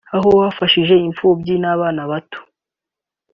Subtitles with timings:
[0.15, 2.39] aho bafashije imfubyi n’abana bato